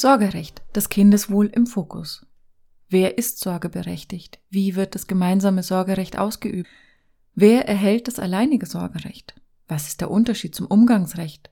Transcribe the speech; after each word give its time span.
Sorgerecht, 0.00 0.62
das 0.72 0.88
Kindeswohl 0.88 1.48
im 1.48 1.66
Fokus. 1.66 2.24
Wer 2.88 3.18
ist 3.18 3.38
sorgeberechtigt? 3.38 4.38
Wie 4.48 4.74
wird 4.74 4.94
das 4.94 5.06
gemeinsame 5.06 5.62
Sorgerecht 5.62 6.16
ausgeübt? 6.18 6.70
Wer 7.34 7.68
erhält 7.68 8.08
das 8.08 8.18
alleinige 8.18 8.64
Sorgerecht? 8.64 9.34
Was 9.68 9.88
ist 9.88 10.00
der 10.00 10.10
Unterschied 10.10 10.54
zum 10.54 10.68
Umgangsrecht? 10.68 11.50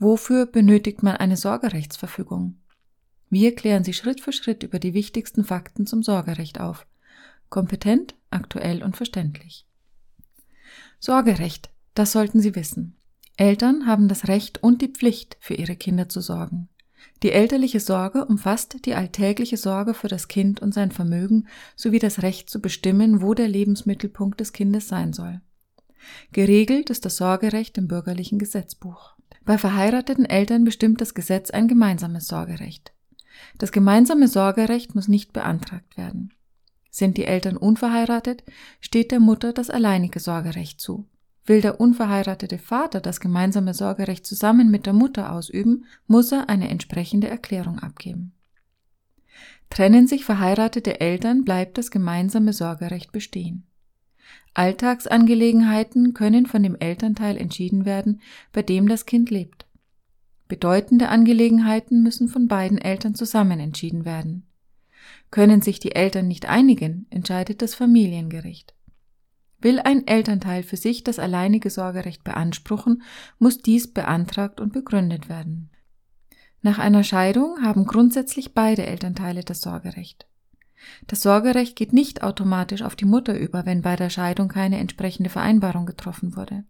Wofür 0.00 0.46
benötigt 0.46 1.04
man 1.04 1.18
eine 1.18 1.36
Sorgerechtsverfügung? 1.36 2.56
Wir 3.30 3.54
klären 3.54 3.84
Sie 3.84 3.92
Schritt 3.92 4.20
für 4.20 4.32
Schritt 4.32 4.64
über 4.64 4.80
die 4.80 4.92
wichtigsten 4.92 5.44
Fakten 5.44 5.86
zum 5.86 6.02
Sorgerecht 6.02 6.58
auf. 6.58 6.88
Kompetent, 7.50 8.16
aktuell 8.30 8.82
und 8.82 8.96
verständlich. 8.96 9.64
Sorgerecht, 10.98 11.70
das 11.94 12.10
sollten 12.10 12.40
Sie 12.40 12.56
wissen. 12.56 12.96
Eltern 13.36 13.86
haben 13.86 14.08
das 14.08 14.26
Recht 14.26 14.60
und 14.60 14.82
die 14.82 14.88
Pflicht, 14.88 15.36
für 15.38 15.54
ihre 15.54 15.76
Kinder 15.76 16.08
zu 16.08 16.20
sorgen. 16.20 16.68
Die 17.22 17.32
elterliche 17.32 17.80
Sorge 17.80 18.24
umfasst 18.24 18.84
die 18.84 18.94
alltägliche 18.94 19.56
Sorge 19.56 19.94
für 19.94 20.08
das 20.08 20.28
Kind 20.28 20.60
und 20.60 20.74
sein 20.74 20.92
Vermögen 20.92 21.48
sowie 21.74 21.98
das 21.98 22.22
Recht 22.22 22.50
zu 22.50 22.60
bestimmen, 22.60 23.22
wo 23.22 23.34
der 23.34 23.48
Lebensmittelpunkt 23.48 24.40
des 24.40 24.52
Kindes 24.52 24.88
sein 24.88 25.12
soll. 25.12 25.40
Geregelt 26.32 26.90
ist 26.90 27.04
das 27.04 27.16
Sorgerecht 27.16 27.78
im 27.78 27.88
bürgerlichen 27.88 28.38
Gesetzbuch. 28.38 29.14
Bei 29.44 29.58
verheirateten 29.58 30.24
Eltern 30.24 30.64
bestimmt 30.64 31.00
das 31.00 31.14
Gesetz 31.14 31.50
ein 31.50 31.68
gemeinsames 31.68 32.28
Sorgerecht. 32.28 32.92
Das 33.58 33.72
gemeinsame 33.72 34.28
Sorgerecht 34.28 34.94
muss 34.94 35.08
nicht 35.08 35.32
beantragt 35.32 35.96
werden. 35.96 36.32
Sind 36.90 37.16
die 37.16 37.24
Eltern 37.24 37.56
unverheiratet, 37.56 38.42
steht 38.80 39.10
der 39.10 39.20
Mutter 39.20 39.52
das 39.52 39.70
alleinige 39.70 40.20
Sorgerecht 40.20 40.80
zu. 40.80 41.06
Will 41.46 41.60
der 41.60 41.80
unverheiratete 41.80 42.58
Vater 42.58 43.00
das 43.00 43.20
gemeinsame 43.20 43.72
Sorgerecht 43.72 44.26
zusammen 44.26 44.70
mit 44.70 44.84
der 44.84 44.92
Mutter 44.92 45.32
ausüben, 45.32 45.84
muss 46.06 46.32
er 46.32 46.48
eine 46.48 46.68
entsprechende 46.68 47.28
Erklärung 47.28 47.78
abgeben. 47.78 48.32
Trennen 49.70 50.06
sich 50.06 50.24
verheiratete 50.24 51.00
Eltern, 51.00 51.44
bleibt 51.44 51.78
das 51.78 51.90
gemeinsame 51.90 52.52
Sorgerecht 52.52 53.12
bestehen. 53.12 53.64
Alltagsangelegenheiten 54.54 56.14
können 56.14 56.46
von 56.46 56.62
dem 56.62 56.76
Elternteil 56.76 57.36
entschieden 57.36 57.84
werden, 57.84 58.20
bei 58.52 58.62
dem 58.62 58.88
das 58.88 59.06
Kind 59.06 59.30
lebt. 59.30 59.66
Bedeutende 60.48 61.08
Angelegenheiten 61.08 62.02
müssen 62.02 62.28
von 62.28 62.48
beiden 62.48 62.78
Eltern 62.78 63.14
zusammen 63.14 63.60
entschieden 63.60 64.04
werden. 64.04 64.46
Können 65.30 65.60
sich 65.60 65.80
die 65.80 65.94
Eltern 65.94 66.28
nicht 66.28 66.46
einigen, 66.46 67.06
entscheidet 67.10 67.62
das 67.62 67.74
Familiengericht. 67.74 68.75
Will 69.60 69.80
ein 69.80 70.06
Elternteil 70.06 70.62
für 70.62 70.76
sich 70.76 71.02
das 71.02 71.18
alleinige 71.18 71.70
Sorgerecht 71.70 72.24
beanspruchen, 72.24 73.02
muss 73.38 73.58
dies 73.58 73.92
beantragt 73.92 74.60
und 74.60 74.72
begründet 74.72 75.28
werden. 75.28 75.70
Nach 76.62 76.78
einer 76.78 77.04
Scheidung 77.04 77.62
haben 77.62 77.86
grundsätzlich 77.86 78.54
beide 78.54 78.86
Elternteile 78.86 79.44
das 79.44 79.60
Sorgerecht. 79.60 80.26
Das 81.06 81.22
Sorgerecht 81.22 81.76
geht 81.76 81.92
nicht 81.92 82.22
automatisch 82.22 82.82
auf 82.82 82.96
die 82.96 83.04
Mutter 83.04 83.38
über, 83.38 83.66
wenn 83.66 83.82
bei 83.82 83.96
der 83.96 84.10
Scheidung 84.10 84.48
keine 84.48 84.78
entsprechende 84.78 85.30
Vereinbarung 85.30 85.86
getroffen 85.86 86.36
wurde. 86.36 86.64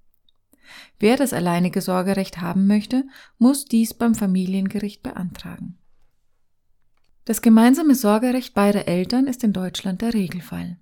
Wer 0.99 1.17
das 1.17 1.33
alleinige 1.33 1.81
Sorgerecht 1.81 2.41
haben 2.41 2.67
möchte, 2.67 3.05
muss 3.39 3.65
dies 3.65 3.95
beim 3.95 4.15
Familiengericht 4.15 5.03
beantragen. 5.03 5.79
Das 7.25 7.43
gemeinsame 7.43 7.95
Sorgerecht 7.95 8.55
beider 8.55 8.87
Eltern 8.87 9.27
ist 9.27 9.43
in 9.43 9.53
Deutschland 9.53 10.03
der 10.03 10.15
Regelfall. 10.15 10.79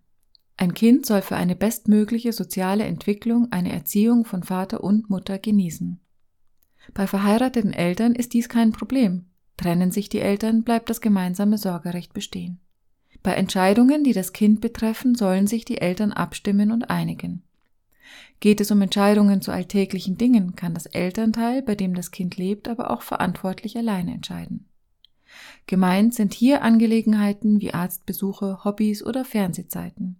Ein 0.57 0.75
Kind 0.75 1.05
soll 1.05 1.23
für 1.23 1.37
eine 1.37 1.57
bestmögliche 1.57 2.33
soziale 2.33 2.85
Entwicklung 2.85 3.51
eine 3.51 3.73
Erziehung 3.73 4.25
von 4.25 4.43
Vater 4.43 4.85
und 4.85 5.11
Mutter 5.11 5.39
genießen. 5.39 6.01
Bei 6.93 7.07
verheirateten 7.07 7.73
Eltern 7.73 8.15
ist 8.15 8.35
dies 8.35 8.49
kein 8.49 8.73
Problem. 8.73 9.27
Trennen 9.57 9.91
sich 9.91 10.09
die 10.09 10.21
Eltern, 10.21 10.63
bleibt 10.63 10.91
das 10.91 11.01
gemeinsame 11.01 11.59
Sorgerecht 11.59 12.13
bestehen. 12.13 12.61
Bei 13.23 13.33
Entscheidungen, 13.33 14.05
die 14.05 14.13
das 14.13 14.33
Kind 14.33 14.61
betreffen, 14.61 15.15
sollen 15.15 15.47
sich 15.47 15.65
die 15.65 15.79
Eltern 15.79 16.13
abstimmen 16.13 16.71
und 16.71 16.91
einigen. 16.91 17.43
Geht 18.41 18.61
es 18.61 18.71
um 18.71 18.83
Entscheidungen 18.83 19.41
zu 19.41 19.51
alltäglichen 19.51 20.19
Dingen, 20.19 20.55
kann 20.55 20.75
das 20.75 20.87
Elternteil, 20.87 21.63
bei 21.63 21.75
dem 21.75 21.95
das 21.95 22.11
Kind 22.11 22.37
lebt, 22.37 22.69
aber 22.69 22.91
auch 22.91 23.03
verantwortlich 23.03 23.77
alleine 23.77 24.13
entscheiden. 24.13 24.69
Gemeint 25.67 26.15
sind 26.15 26.35
hier 26.35 26.63
Angelegenheiten 26.63 27.61
wie 27.61 27.73
Arztbesuche, 27.73 28.65
Hobbys 28.65 29.03
oder 29.05 29.25
Fernsehzeiten. 29.25 30.19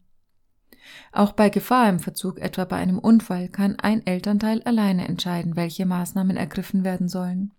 Auch 1.13 1.33
bei 1.33 1.49
Gefahr 1.49 1.89
im 1.89 1.99
Verzug, 2.01 2.41
etwa 2.41 2.65
bei 2.65 2.77
einem 2.77 2.99
Unfall, 2.99 3.49
kann 3.49 3.79
ein 3.79 4.07
Elternteil 4.07 4.63
alleine 4.63 5.07
entscheiden, 5.09 5.57
welche 5.57 5.87
Maßnahmen 5.87 6.37
ergriffen 6.37 6.85
werden 6.85 7.09
sollen. 7.09 7.53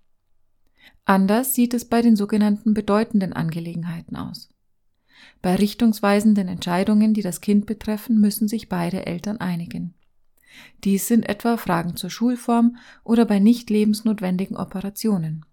Anders 1.05 1.53
sieht 1.53 1.73
es 1.73 1.85
bei 1.85 2.01
den 2.01 2.15
sogenannten 2.15 2.73
bedeutenden 2.73 3.33
Angelegenheiten 3.33 4.15
aus. 4.15 4.49
Bei 5.41 5.55
richtungsweisenden 5.55 6.47
Entscheidungen, 6.47 7.13
die 7.13 7.21
das 7.21 7.41
Kind 7.41 7.65
betreffen, 7.65 8.19
müssen 8.19 8.47
sich 8.47 8.69
beide 8.69 9.05
Eltern 9.05 9.37
einigen. 9.37 9.93
Dies 10.83 11.07
sind 11.07 11.27
etwa 11.27 11.57
Fragen 11.57 11.95
zur 11.95 12.09
Schulform 12.09 12.77
oder 13.03 13.25
bei 13.25 13.39
nicht 13.39 13.69
lebensnotwendigen 13.69 14.57
Operationen. 14.57 15.45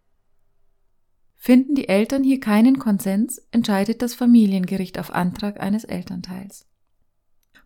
Finden 1.34 1.74
die 1.74 1.88
Eltern 1.88 2.22
hier 2.22 2.38
keinen 2.38 2.78
Konsens, 2.78 3.38
entscheidet 3.50 4.00
das 4.00 4.14
Familiengericht 4.14 4.98
auf 4.98 5.12
Antrag 5.12 5.60
eines 5.60 5.84
Elternteils. 5.84 6.66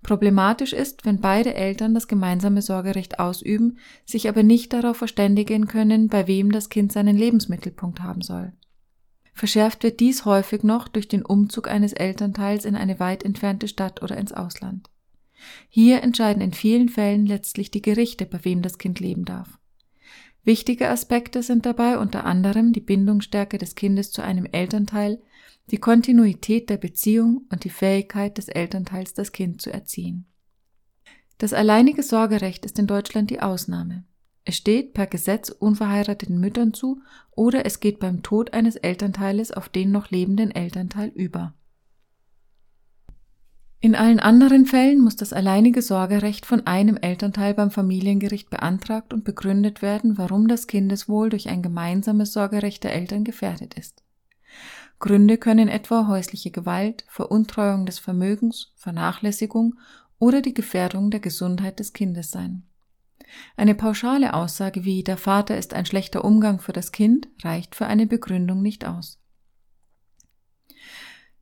Problematisch 0.07 0.73
ist, 0.73 1.05
wenn 1.05 1.21
beide 1.21 1.55
Eltern 1.55 1.93
das 1.93 2.07
gemeinsame 2.07 2.63
Sorgerecht 2.63 3.19
ausüben, 3.19 3.79
sich 4.05 4.29
aber 4.29 4.45
nicht 4.45 4.73
darauf 4.73 4.99
verständigen 4.99 5.67
können, 5.67 6.07
bei 6.07 6.29
wem 6.29 6.53
das 6.53 6.69
Kind 6.69 6.93
seinen 6.93 7.17
Lebensmittelpunkt 7.17 8.01
haben 8.03 8.23
soll. 8.23 8.53
Verschärft 9.35 9.83
wird 9.83 9.99
dies 9.99 10.25
häufig 10.25 10.63
noch 10.63 10.87
durch 10.87 11.09
den 11.09 11.25
Umzug 11.25 11.67
eines 11.67 11.93
Elternteils 11.93 12.65
in 12.65 12.77
eine 12.77 13.01
weit 13.01 13.25
entfernte 13.25 13.67
Stadt 13.67 14.01
oder 14.01 14.17
ins 14.17 14.33
Ausland. 14.33 14.89
Hier 15.69 16.05
entscheiden 16.05 16.41
in 16.41 16.53
vielen 16.53 16.89
Fällen 16.89 17.27
letztlich 17.27 17.73
die 17.73 17.83
Gerichte, 17.83 18.27
bei 18.27 18.45
wem 18.45 18.63
das 18.63 18.79
Kind 18.79 19.01
leben 19.01 19.25
darf. 19.25 19.59
Wichtige 20.45 20.89
Aspekte 20.89 21.43
sind 21.43 21.67
dabei 21.67 21.99
unter 21.99 22.25
anderem 22.25 22.73
die 22.73 22.81
Bindungsstärke 22.81 23.59
des 23.59 23.75
Kindes 23.75 24.13
zu 24.13 24.23
einem 24.23 24.47
Elternteil, 24.47 25.21
die 25.71 25.79
Kontinuität 25.79 26.71
der 26.71 26.77
Beziehung 26.77 27.47
und 27.51 27.65
die 27.65 27.71
Fähigkeit 27.71 28.39
des 28.39 28.49
Elternteils, 28.49 29.15
das 29.15 29.33
Kind 29.33 29.61
zu 29.61 29.73
erziehen. 29.73 30.27
Das 31.39 31.53
alleinige 31.53 32.03
Sorgerecht 32.03 32.65
ist 32.65 32.79
in 32.79 32.87
Deutschland 32.87 33.31
die 33.31 33.41
Ausnahme. 33.41 34.05
Es 34.45 34.57
steht 34.57 34.95
per 34.95 35.09
Gesetz 35.09 35.51
unverheirateten 35.51 36.39
Müttern 36.39 36.73
zu 36.73 37.03
oder 37.33 37.67
es 37.67 37.81
geht 37.81 37.99
beim 37.99 38.23
Tod 38.23 38.55
eines 38.55 38.77
Elternteiles 38.77 39.51
auf 39.51 39.69
den 39.69 39.91
noch 39.91 40.11
lebenden 40.11 40.53
Elternteil 40.53 41.09
über. 41.09 41.53
In 43.81 43.95
allen 43.95 44.21
anderen 44.21 44.67
Fällen 44.67 45.01
muss 45.01 45.17
das 45.17 45.33
alleinige 45.33 45.83
Sorgerecht 45.83 46.47
von 46.47 46.67
einem 46.67 46.97
Elternteil 46.97 47.55
beim 47.55 47.71
Familiengericht 47.71 48.49
beantragt 48.49 49.13
und 49.13 49.25
begründet 49.25 49.83
werden, 49.83 50.17
warum 50.17 50.49
das 50.49 50.67
Kindeswohl 50.67 51.29
durch 51.29 51.49
ein 51.49 51.63
gemeinsames 51.63 52.33
Sorgerecht 52.33 52.85
der 52.85 52.95
Eltern 52.95 53.25
gefährdet 53.25 53.75
ist. 53.75 54.06
Gründe 54.99 55.37
können 55.37 55.69
etwa 55.69 56.07
häusliche 56.09 56.51
Gewalt, 56.51 57.05
Veruntreuung 57.09 57.87
des 57.87 57.99
Vermögens, 57.99 58.73
Vernachlässigung 58.77 59.75
oder 60.19 60.41
die 60.41 60.55
Gefährdung 60.55 61.11
der 61.11 61.21
Gesundheit 61.21 61.79
des 61.79 61.93
Kindes 61.93 62.31
sein. 62.31 62.63
Eine 63.57 63.75
pauschale 63.75 64.35
Aussage 64.35 64.85
wie 64.85 65.03
der 65.03 65.17
Vater 65.17 65.59
ist 65.59 65.75
ein 65.75 65.87
schlechter 65.87 66.25
Umgang 66.25 66.61
für 66.61 66.73
das 66.73 66.93
Kind 66.93 67.29
reicht 67.43 67.75
für 67.75 67.87
eine 67.87 68.07
Begründung 68.07 68.63
nicht 68.63 68.87
aus. 68.87 69.21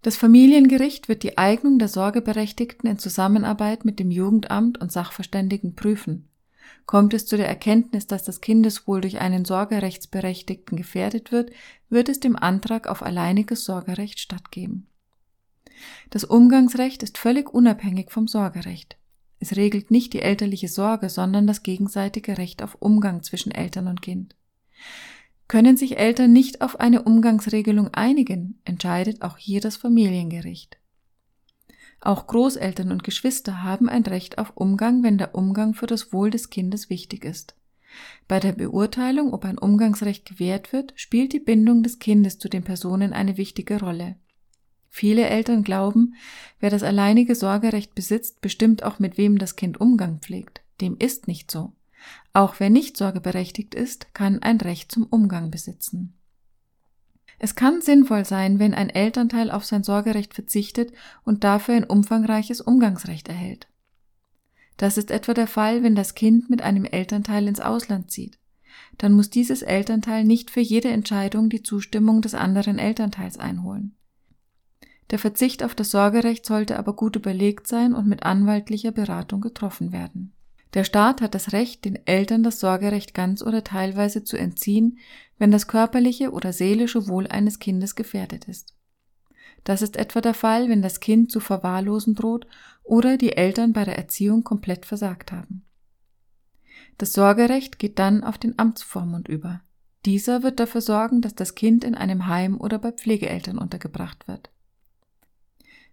Das 0.03 0.17
Familiengericht 0.17 1.09
wird 1.09 1.23
die 1.23 1.39
Eignung 1.39 1.79
der 1.79 1.89
Sorgeberechtigten 1.89 2.91
in 2.91 2.99
Zusammenarbeit 2.99 3.85
mit 3.85 3.99
dem 3.99 4.11
Jugendamt 4.11 4.79
und 4.81 4.93
Sachverständigen 4.93 5.77
prüfen. 5.77 6.29
Kommt 6.87 7.15
es 7.15 7.27
zu 7.27 7.37
der 7.37 7.49
Erkenntnis, 7.49 8.07
dass 8.07 8.25
das 8.25 8.41
Kindeswohl 8.41 9.01
durch 9.01 9.21
einen 9.21 9.45
Sorgerechtsberechtigten 9.45 10.77
gefährdet 10.77 11.33
wird, 11.33 11.51
wird 11.89 12.09
es 12.09 12.21
dem 12.21 12.37
Antrag 12.37 12.87
auf 12.87 13.03
alleiniges 13.03 13.65
Sorgerecht 13.65 14.21
stattgeben. 14.21 14.87
Das 16.11 16.25
Umgangsrecht 16.25 17.03
ist 17.03 17.19
völlig 17.19 17.53
unabhängig 17.53 18.11
vom 18.11 18.29
Sorgerecht. 18.29 18.97
Es 19.41 19.57
regelt 19.57 19.91
nicht 19.91 20.13
die 20.13 20.23
elterliche 20.23 20.69
Sorge, 20.69 21.09
sondern 21.09 21.47
das 21.47 21.63
gegenseitige 21.63 22.39
Recht 22.39 22.63
auf 22.63 22.77
Umgang 22.81 23.23
zwischen 23.23 23.53
Eltern 23.53 23.89
und 23.89 24.01
Kind. 24.01 24.37
Können 25.49 25.77
sich 25.77 25.99
Eltern 25.99 26.33
nicht 26.33 26.63
auf 26.63 26.81
eine 26.81 27.03
Umgangsregelung 27.03 27.89
einigen, 27.89 28.61
entscheidet 28.65 29.23
auch 29.23 29.37
hier 29.37 29.61
das 29.61 29.77
Familiengericht. 29.77 30.79
Auch 32.05 32.27
Großeltern 32.27 32.93
und 32.93 33.03
Geschwister 33.03 33.63
haben 33.63 33.89
ein 33.89 34.03
Recht 34.03 34.37
auf 34.37 34.53
Umgang, 34.57 35.03
wenn 35.03 35.17
der 35.17 35.35
Umgang 35.35 35.73
für 35.73 35.87
das 35.87 36.13
Wohl 36.13 36.29
des 36.29 36.51
Kindes 36.51 36.91
wichtig 36.91 37.25
ist. 37.25 37.57
Bei 38.29 38.41
der 38.41 38.53
Beurteilung, 38.53 39.33
ob 39.33 39.47
ein 39.47 39.57
Umgangsrecht 39.57 40.27
gewährt 40.27 40.75
wird, 40.75 40.93
spielt 40.97 41.33
die 41.33 41.41
Bindung 41.41 41.83
des 41.83 41.99
Kindes 41.99 42.39
zu 42.39 42.51
den 42.51 42.63
Personen 42.63 43.15
eine 43.15 43.39
wichtige 43.39 43.81
Rolle. 43.81 44.17
Viele 44.91 45.27
Eltern 45.27 45.65
glauben, 45.65 46.15
wer 46.61 46.69
das 46.69 46.83
alleinige 46.83 47.35
Sorgerecht 47.35 47.95
besitzt, 47.95 48.43
bestimmt 48.43 48.83
auch 48.83 48.99
mit 48.99 49.17
wem 49.17 49.39
das 49.39 49.57
Kind 49.57 49.81
Umgang 49.81 50.19
pflegt. 50.19 50.61
Dem 50.83 50.99
ist 50.99 51.27
nicht 51.27 51.51
so. 51.51 51.73
Auch 52.35 52.57
wer 52.59 52.69
nicht 52.69 52.99
sorgeberechtigt 52.99 53.75
ist, 53.75 54.13
kann 54.13 54.43
ein 54.43 54.61
Recht 54.61 54.93
zum 54.93 55.05
Umgang 55.05 55.51
besitzen. 55.51 56.19
Es 57.45 57.57
kann 57.57 57.83
sinnvoll 57.83 58.25
sein, 58.25 58.59
wenn 58.59 58.73
ein 58.73 58.89
Elternteil 58.89 59.51
auf 59.51 59.67
sein 59.67 59.83
Sorgerecht 59.83 60.33
verzichtet 60.33 60.95
und 61.25 61.45
dafür 61.45 61.75
ein 61.75 61.85
umfangreiches 61.85 62.63
Umgangsrecht 62.63 63.29
erhält. 63.29 63.69
Das 64.79 64.97
ist 64.97 65.11
etwa 65.11 65.35
der 65.35 65.47
Fall, 65.47 65.83
wenn 65.83 65.95
das 65.95 66.15
Kind 66.15 66.49
mit 66.49 66.63
einem 66.63 66.87
Elternteil 66.87 67.47
ins 67.47 67.61
Ausland 67.61 68.11
zieht. 68.11 68.39
Dann 68.97 69.13
muss 69.13 69.29
dieses 69.29 69.61
Elternteil 69.61 70.25
nicht 70.25 70.51
für 70.51 70.63
jede 70.63 70.89
Entscheidung 70.89 71.51
die 71.51 71.63
Zustimmung 71.63 72.23
des 72.23 72.33
anderen 72.33 72.79
Elternteils 72.79 73.39
einholen. 73.39 73.95
Der 75.11 75.19
Verzicht 75.19 75.63
auf 75.63 75.75
das 75.75 75.91
Sorgerecht 75.91 76.47
sollte 76.47 76.79
aber 76.79 76.97
gut 76.97 77.15
überlegt 77.15 77.67
sein 77.67 77.93
und 77.93 78.07
mit 78.07 78.23
anwaltlicher 78.23 78.91
Beratung 78.91 79.43
getroffen 79.43 79.93
werden. 79.93 80.33
Der 80.75 80.83
Staat 80.83 81.21
hat 81.21 81.35
das 81.35 81.53
Recht, 81.53 81.85
den 81.85 82.05
Eltern 82.07 82.43
das 82.43 82.59
Sorgerecht 82.59 83.15
ganz 83.15 83.43
oder 83.43 83.63
teilweise 83.63 84.25
zu 84.25 84.37
entziehen, 84.37 84.99
wenn 85.39 85.53
das 85.53 85.69
körperliche 85.69 86.33
oder 86.33 86.53
seelische 86.53 87.07
Wohl 87.07 87.29
eines 87.29 87.61
Kindes 87.61 87.95
gefährdet 87.95 88.47
ist. 88.47 88.75
Das 89.63 89.83
ist 89.83 89.97
etwa 89.97 90.21
der 90.21 90.35
Fall, 90.35 90.69
wenn 90.69 90.83
das 90.83 91.01
Kind 91.01 91.31
zu 91.31 91.41
verwahrlosen 91.41 92.15
droht 92.15 92.47
oder 92.83 93.17
die 93.17 93.37
Eltern 93.37 93.73
bei 93.73 93.85
der 93.85 93.97
Erziehung 93.97 94.45
komplett 94.45 94.85
versagt 94.85 95.33
haben. 95.33 95.65
Das 96.99 97.13
Sorgerecht 97.13 97.79
geht 97.79 97.99
dann 97.99 98.23
auf 98.23 98.37
den 98.37 98.59
Amtsvormund 98.59 99.29
über. 99.29 99.63
Dieser 100.05 100.43
wird 100.43 100.61
dafür 100.61 100.81
sorgen, 100.81 101.23
dass 101.23 101.35
das 101.35 101.55
Kind 101.55 101.83
in 101.83 101.95
einem 101.95 102.27
Heim 102.27 102.61
oder 102.61 102.79
bei 102.79 102.93
Pflegeeltern 102.93 103.59
untergebracht 103.59 104.29
wird. 104.29 104.51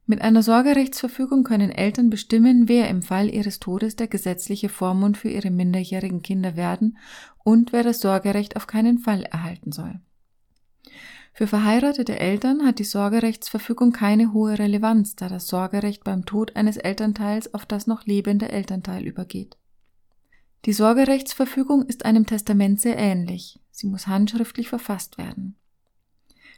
Mit 0.06 0.22
einer 0.22 0.44
Sorgerechtsverfügung 0.44 1.44
können 1.44 1.72
Eltern 1.72 2.10
bestimmen, 2.10 2.68
wer 2.68 2.90
im 2.90 3.02
Fall 3.02 3.30
ihres 3.30 3.60
Todes 3.60 3.96
der 3.96 4.08
gesetzliche 4.08 4.68
Vormund 4.68 5.18
für 5.18 5.30
ihre 5.30 5.52
minderjährigen 5.52 6.22
Kinder 6.22 6.56
werden 6.56 6.98
und 7.44 7.72
wer 7.72 7.84
das 7.84 8.00
Sorgerecht 8.02 8.56
auf 8.56 8.68
keinen 8.68 8.98
Fall 8.98 9.24
erhalten 9.24 9.72
soll. 9.72 10.00
Für 11.34 11.48
verheiratete 11.48 12.20
Eltern 12.20 12.66
hat 12.66 12.80
die 12.80 12.84
Sorgerechtsverfügung 12.84 13.94
keine 13.94 14.34
hohe 14.34 14.60
Relevanz, 14.60 15.16
da 15.16 15.30
das 15.30 15.48
Sorgerecht 15.48 16.04
beim 16.04 16.26
Tod 16.26 16.56
eines 16.56 16.78
Elternteils 16.78 17.54
auf 17.54 17.66
das 17.66 17.88
noch 17.88 18.06
lebende 18.06 18.50
Elternteil 18.50 19.06
übergeht. 19.06 19.58
Die 20.66 20.74
Sorgerechtsverfügung 20.74 21.86
ist 21.86 22.06
einem 22.06 22.26
Testament 22.26 22.82
sehr 22.82 22.98
ähnlich. 22.98 23.60
Sie 23.72 23.88
muss 23.88 24.08
handschriftlich 24.08 24.68
verfasst 24.68 25.18
werden. 25.18 25.56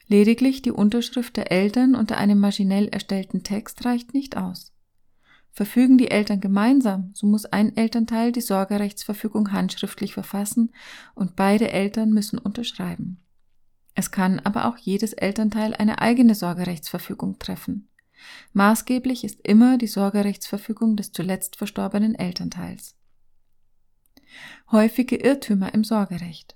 Lediglich 0.08 0.62
die 0.62 0.72
Unterschrift 0.72 1.38
der 1.38 1.52
Eltern 1.52 1.96
unter 1.96 2.18
einem 2.18 2.40
maschinell 2.40 2.88
erstellten 2.90 3.44
Text 3.44 3.86
reicht 3.86 4.14
nicht 4.14 4.38
aus. 4.38 4.74
Verfügen 5.52 5.98
die 6.00 6.10
Eltern 6.10 6.42
gemeinsam, 6.42 7.12
so 7.14 7.28
muss 7.28 7.46
ein 7.46 7.78
Elternteil 7.78 8.32
die 8.32 8.42
Sorgerechtsverfügung 8.42 9.52
handschriftlich 9.52 10.14
verfassen 10.14 10.74
und 11.14 11.36
beide 11.36 11.72
Eltern 11.72 12.12
müssen 12.12 12.40
unterschreiben. 12.40 13.24
Es 13.94 14.10
kann 14.10 14.40
aber 14.40 14.66
auch 14.66 14.78
jedes 14.78 15.14
Elternteil 15.14 15.76
eine 15.76 16.00
eigene 16.00 16.34
Sorgerechtsverfügung 16.34 17.38
treffen. 17.38 17.88
Maßgeblich 18.54 19.24
ist 19.24 19.46
immer 19.48 19.78
die 19.78 19.88
Sorgerechtsverfügung 19.88 20.96
des 20.96 21.12
zuletzt 21.12 21.58
verstorbenen 21.58 22.16
Elternteils. 22.16 22.96
Häufige 24.72 25.18
Irrtümer 25.18 25.74
im 25.74 25.84
Sorgerecht. 25.84 26.56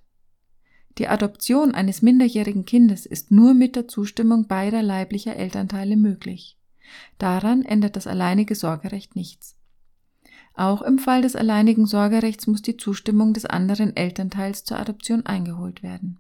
Die 0.98 1.08
Adoption 1.08 1.76
eines 1.76 2.02
minderjährigen 2.02 2.66
Kindes 2.66 3.06
ist 3.06 3.30
nur 3.30 3.54
mit 3.54 3.76
der 3.76 3.88
Zustimmung 3.88 4.48
beider 4.48 4.82
leiblicher 4.82 5.36
Elternteile 5.36 5.96
möglich. 5.96 6.58
Daran 7.20 7.64
ändert 7.64 7.96
das 7.96 8.08
alleinige 8.08 8.56
Sorgerecht 8.56 9.16
nichts. 9.16 9.56
Auch 10.56 10.82
im 10.82 10.98
Fall 10.98 11.22
des 11.22 11.36
alleinigen 11.36 11.86
Sorgerechts 11.86 12.48
muss 12.48 12.64
die 12.64 12.78
Zustimmung 12.78 13.34
des 13.34 13.46
anderen 13.46 13.96
Elternteils 13.96 14.64
zur 14.64 14.80
Adoption 14.80 15.24
eingeholt 15.26 15.84
werden. 15.84 16.20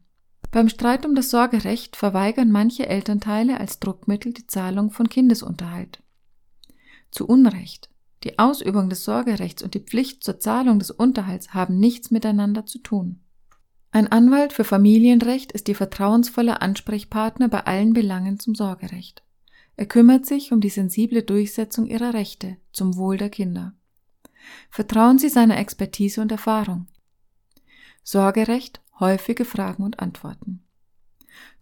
Beim 0.51 0.69
Streit 0.69 1.05
um 1.05 1.15
das 1.15 1.31
Sorgerecht 1.31 1.95
verweigern 1.95 2.51
manche 2.51 2.87
Elternteile 2.87 3.59
als 3.59 3.79
Druckmittel 3.79 4.33
die 4.33 4.45
Zahlung 4.45 4.91
von 4.91 5.09
Kindesunterhalt. 5.09 6.03
Zu 7.09 7.27
Unrecht. 7.27 7.89
Die 8.23 8.37
Ausübung 8.37 8.89
des 8.89 9.03
Sorgerechts 9.03 9.63
und 9.63 9.73
die 9.73 9.79
Pflicht 9.79 10.23
zur 10.23 10.39
Zahlung 10.39 10.79
des 10.79 10.91
Unterhalts 10.91 11.53
haben 11.53 11.79
nichts 11.79 12.11
miteinander 12.11 12.65
zu 12.65 12.79
tun. 12.79 13.21
Ein 13.91 14.07
Anwalt 14.11 14.53
für 14.53 14.63
Familienrecht 14.63 15.51
ist 15.51 15.67
die 15.67 15.73
vertrauensvolle 15.73 16.61
Ansprechpartner 16.61 17.47
bei 17.47 17.61
allen 17.65 17.93
Belangen 17.93 18.39
zum 18.39 18.53
Sorgerecht. 18.53 19.23
Er 19.75 19.85
kümmert 19.85 20.25
sich 20.25 20.51
um 20.51 20.59
die 20.59 20.69
sensible 20.69 21.23
Durchsetzung 21.23 21.85
ihrer 21.85 22.13
Rechte 22.13 22.57
zum 22.73 22.97
Wohl 22.97 23.17
der 23.17 23.29
Kinder. 23.29 23.73
Vertrauen 24.69 25.19
Sie 25.19 25.29
seiner 25.29 25.57
Expertise 25.57 26.21
und 26.21 26.31
Erfahrung. 26.31 26.87
Sorgerecht, 28.03 28.81
häufige 28.99 29.45
Fragen 29.45 29.83
und 29.83 29.99
Antworten. 29.99 30.63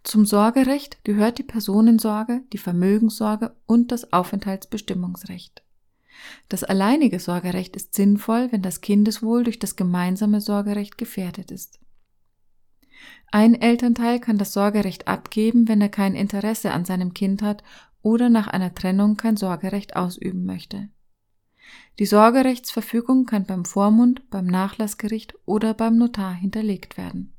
Zum 0.02 0.24
Sorgerecht 0.24 1.04
gehört 1.04 1.38
die 1.38 1.42
Personensorge, 1.42 2.42
die 2.52 2.58
Vermögenssorge 2.58 3.56
und 3.66 3.92
das 3.92 4.12
Aufenthaltsbestimmungsrecht. 4.12 5.62
Das 6.48 6.64
alleinige 6.64 7.20
Sorgerecht 7.20 7.76
ist 7.76 7.94
sinnvoll, 7.94 8.48
wenn 8.50 8.62
das 8.62 8.80
Kindeswohl 8.80 9.44
durch 9.44 9.58
das 9.58 9.76
gemeinsame 9.76 10.40
Sorgerecht 10.40 10.96
gefährdet 10.96 11.50
ist. 11.50 11.80
Ein 13.30 13.54
Elternteil 13.54 14.20
kann 14.20 14.38
das 14.38 14.52
Sorgerecht 14.52 15.08
abgeben, 15.08 15.68
wenn 15.68 15.80
er 15.80 15.88
kein 15.88 16.14
Interesse 16.14 16.72
an 16.72 16.84
seinem 16.84 17.14
Kind 17.14 17.42
hat 17.42 17.62
oder 18.02 18.28
nach 18.28 18.46
einer 18.46 18.74
Trennung 18.74 19.16
kein 19.16 19.36
Sorgerecht 19.36 19.96
ausüben 19.96 20.44
möchte. 20.44 20.88
Die 21.98 22.06
Sorgerechtsverfügung 22.06 23.26
kann 23.26 23.44
beim 23.44 23.64
Vormund, 23.64 24.28
beim 24.30 24.46
Nachlassgericht 24.46 25.34
oder 25.44 25.74
beim 25.74 25.96
Notar 25.96 26.34
hinterlegt 26.34 26.96
werden 26.96 27.35